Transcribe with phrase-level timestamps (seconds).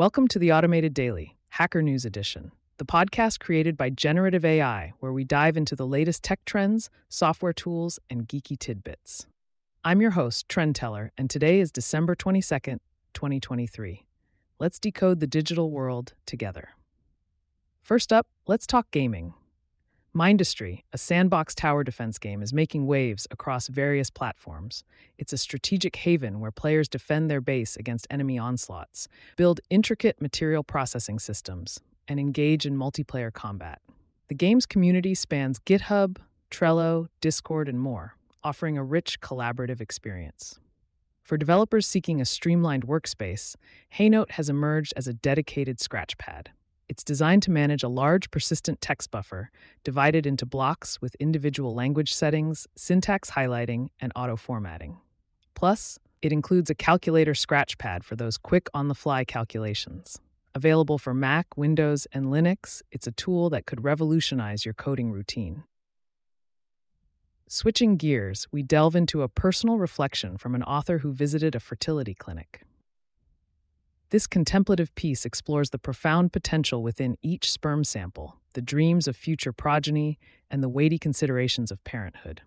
[0.00, 5.12] Welcome to the Automated Daily, Hacker News Edition, the podcast created by Generative AI, where
[5.12, 9.26] we dive into the latest tech trends, software tools, and geeky tidbits.
[9.84, 12.78] I'm your host, Trend Teller, and today is December 22nd,
[13.12, 14.06] 2023.
[14.58, 16.70] Let's decode the digital world together.
[17.82, 19.34] First up, let's talk gaming.
[20.14, 24.82] Mindustry, a sandbox tower defense game, is making waves across various platforms.
[25.18, 30.64] It's a strategic haven where players defend their base against enemy onslaughts, build intricate material
[30.64, 33.80] processing systems, and engage in multiplayer combat.
[34.26, 36.16] The game's community spans GitHub,
[36.50, 40.58] Trello, Discord, and more, offering a rich collaborative experience.
[41.22, 43.54] For developers seeking a streamlined workspace,
[43.90, 46.48] Heynote has emerged as a dedicated scratchpad.
[46.90, 49.52] It's designed to manage a large persistent text buffer
[49.84, 54.98] divided into blocks with individual language settings, syntax highlighting, and auto formatting.
[55.54, 60.18] Plus, it includes a calculator scratchpad for those quick on the fly calculations.
[60.52, 65.62] Available for Mac, Windows, and Linux, it's a tool that could revolutionize your coding routine.
[67.46, 72.14] Switching gears, we delve into a personal reflection from an author who visited a fertility
[72.14, 72.62] clinic.
[74.10, 79.52] This contemplative piece explores the profound potential within each sperm sample, the dreams of future
[79.52, 80.18] progeny,
[80.50, 82.42] and the weighty considerations of parenthood,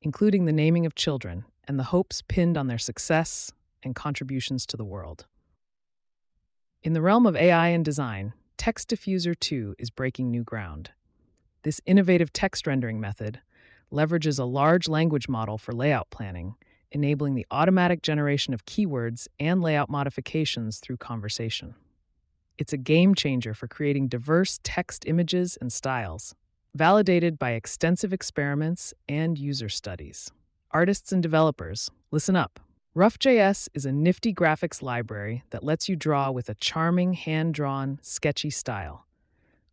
[0.00, 3.52] including the naming of children and the hopes pinned on their success
[3.82, 5.26] and contributions to the world.
[6.82, 10.90] In the realm of AI and design, Text Diffuser 2 is breaking new ground.
[11.64, 13.40] This innovative text rendering method
[13.92, 16.54] leverages a large language model for layout planning
[16.94, 21.74] enabling the automatic generation of keywords and layout modifications through conversation.
[22.56, 26.34] It's a game changer for creating diverse text images and styles,
[26.74, 30.30] validated by extensive experiments and user studies.
[30.70, 32.60] Artists and developers, listen up.
[32.94, 37.98] Rough.js is a nifty graphics library that lets you draw with a charming, hand drawn,
[38.02, 39.04] sketchy style.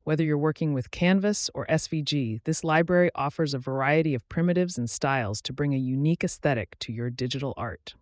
[0.04, 4.90] Whether you're working with Canvas or SVG, this library offers a variety of primitives and
[4.90, 7.94] styles to bring a unique aesthetic to your digital art.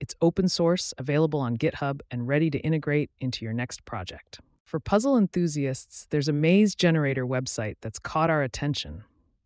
[0.00, 4.40] It's open source, available on GitHub, and ready to integrate into your next project.
[4.64, 9.04] For puzzle enthusiasts, there's a maze generator website that's caught our attention.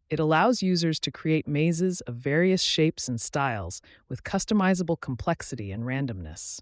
[0.08, 5.82] It allows users to create mazes of various shapes and styles with customizable complexity and
[5.82, 6.60] randomness.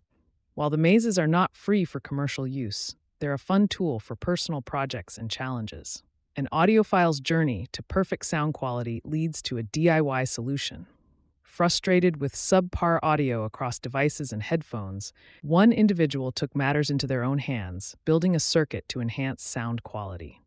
[0.55, 4.61] While the mazes are not free for commercial use, they're a fun tool for personal
[4.61, 6.03] projects and challenges.
[6.37, 10.87] An audiophile's journey to perfect sound quality leads to a DIY solution.
[11.43, 17.39] Frustrated with subpar audio across devices and headphones, one individual took matters into their own
[17.39, 20.43] hands, building a circuit to enhance sound quality.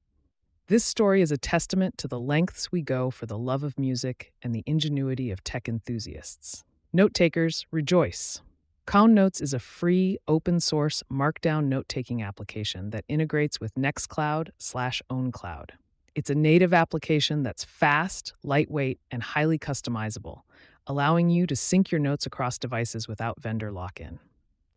[0.67, 4.33] This story is a testament to the lengths we go for the love of music
[4.44, 6.63] and the ingenuity of tech enthusiasts.
[6.94, 8.44] Note takers, rejoice!
[8.88, 15.02] QOwnNotes is a free, open source Markdown note taking application that integrates with Nextcloud slash
[15.12, 15.72] OwnCloud.
[16.16, 20.44] It's a native application that's fast, lightweight, and highly customizable,
[20.88, 24.20] allowing you to sync your notes across devices without vendor lock in.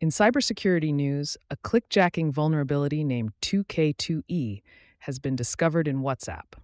[0.01, 4.61] In cybersecurity news, a clickjacking vulnerability named 2K2E
[4.99, 6.57] has been discovered in WhatsApp.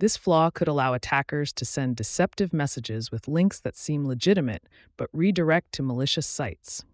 [0.00, 4.62] This flaw could allow attackers to send deceptive messages with links that seem legitimate
[4.96, 6.86] but redirect to malicious sites.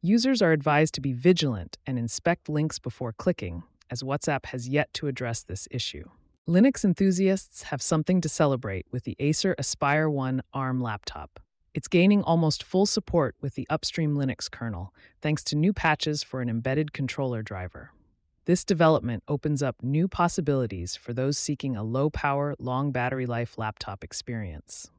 [0.00, 4.90] Users are advised to be vigilant and inspect links before clicking, as WhatsApp has yet
[4.94, 6.04] to address this issue.
[6.48, 11.40] Linux enthusiasts have something to celebrate with the Acer Aspire One ARM laptop.
[11.74, 16.40] It's gaining almost full support with the upstream Linux kernel, thanks to new patches for
[16.40, 17.90] an embedded controller driver.
[18.48, 23.58] This development opens up new possibilities for those seeking a low power, long battery life
[23.58, 24.90] laptop experience.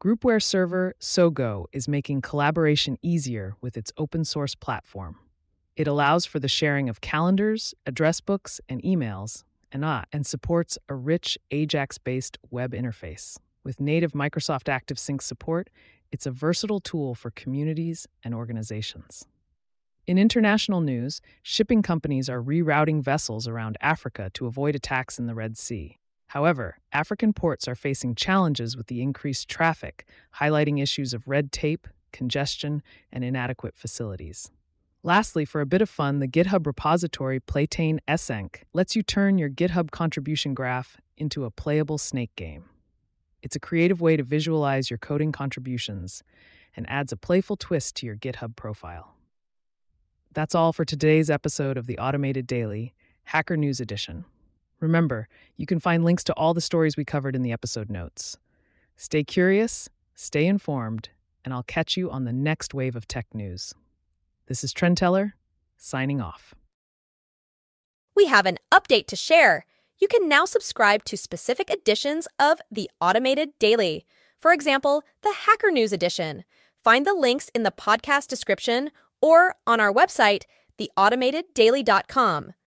[0.00, 5.16] Groupware server Sogo is making collaboration easier with its open source platform.
[5.74, 9.42] It allows for the sharing of calendars, address books, and emails,
[9.72, 13.36] and, ah, and supports a rich Ajax based web interface.
[13.64, 15.70] With native Microsoft ActiveSync support,
[16.12, 19.26] it's a versatile tool for communities and organizations.
[20.06, 25.34] In international news, shipping companies are rerouting vessels around Africa to avoid attacks in the
[25.34, 25.98] Red Sea.
[26.28, 31.88] However, African ports are facing challenges with the increased traffic, highlighting issues of red tape,
[32.12, 34.48] congestion, and inadequate facilities.
[35.02, 39.50] Lastly, for a bit of fun, the GitHub repository Platane snk lets you turn your
[39.50, 42.66] GitHub contribution graph into a playable snake game.
[43.42, 46.22] It's a creative way to visualize your coding contributions
[46.76, 49.15] and adds a playful twist to your GitHub profile.
[50.36, 52.92] That's all for today's episode of the Automated Daily,
[53.24, 54.26] Hacker News Edition.
[54.80, 58.36] Remember, you can find links to all the stories we covered in the episode notes.
[58.96, 61.08] Stay curious, stay informed,
[61.42, 63.72] and I'll catch you on the next wave of tech news.
[64.46, 65.32] This is Trendteller,
[65.78, 66.54] signing off.
[68.14, 69.64] We have an update to share.
[69.98, 74.04] You can now subscribe to specific editions of the Automated Daily.
[74.38, 76.44] For example, the Hacker News edition.
[76.84, 78.90] Find the links in the podcast description
[79.26, 80.44] or on our website,
[80.78, 82.52] theautomateddaily.com.